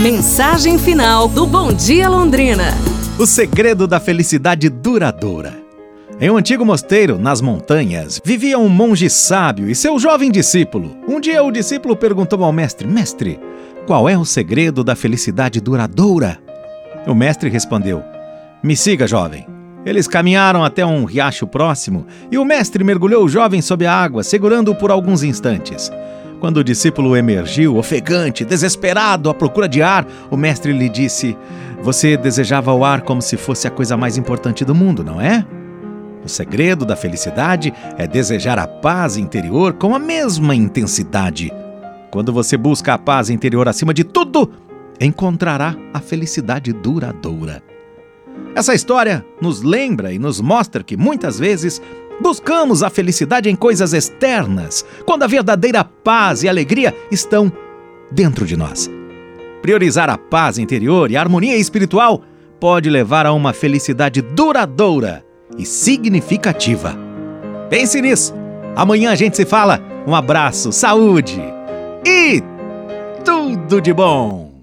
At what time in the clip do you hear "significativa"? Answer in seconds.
65.64-66.96